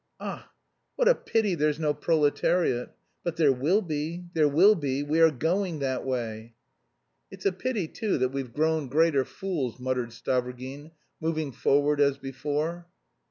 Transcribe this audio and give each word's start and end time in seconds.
Ah, 0.19 0.49
what 0.95 1.07
a 1.07 1.13
pity 1.13 1.53
there's 1.53 1.77
no 1.77 1.93
proletariat! 1.93 2.95
But 3.23 3.35
there 3.35 3.51
will 3.51 3.83
be, 3.83 4.25
there 4.33 4.47
will 4.47 4.73
be; 4.73 5.03
we 5.03 5.19
are 5.21 5.29
going 5.29 5.77
that 5.77 6.03
way...." 6.03 6.55
"It's 7.29 7.45
a 7.45 7.51
pity, 7.51 7.87
too, 7.87 8.17
that 8.17 8.29
we've 8.29 8.51
grown 8.51 8.87
greater 8.87 9.23
fools," 9.23 9.79
muttered 9.79 10.09
Stavrogin, 10.09 10.89
moving 11.19 11.51
forward 11.51 12.01
as 12.01 12.17
before. 12.17 12.87